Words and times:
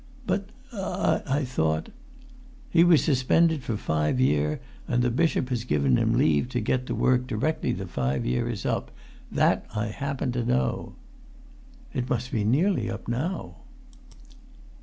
"But—I 0.25 1.45
thought——" 1.45 1.89
"He 2.71 2.83
was 2.83 3.03
suspended 3.03 3.61
for 3.61 3.77
five 3.77 4.19
year, 4.19 4.59
and 4.87 5.03
the 5.03 5.11
bishop 5.11 5.49
has 5.49 5.63
given 5.63 5.95
him 5.97 6.15
leave 6.17 6.49
to 6.49 6.59
get 6.59 6.87
to 6.87 6.95
work 6.95 7.27
directly 7.27 7.71
the 7.71 7.85
five 7.85 8.25
year 8.25 8.49
is 8.49 8.65
up. 8.65 8.89
That 9.31 9.67
I 9.75 9.89
happen 9.89 10.31
to 10.31 10.43
know." 10.43 10.95
"It 11.93 12.09
must 12.09 12.31
be 12.31 12.43
nearly 12.43 12.89
up 12.89 13.07
now!" 13.07 13.57